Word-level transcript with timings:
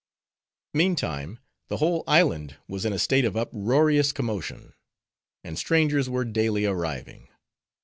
Meantime, 0.73 1.37
the 1.67 1.77
whole 1.77 2.03
island 2.07 2.55
was 2.67 2.85
in 2.85 2.91
a 2.91 2.97
state 2.97 3.23
of 3.23 3.37
uproarious 3.37 4.11
commotion, 4.11 4.73
and 5.43 5.59
strangers 5.59 6.09
were 6.09 6.25
daily 6.25 6.65
arriving. 6.65 7.27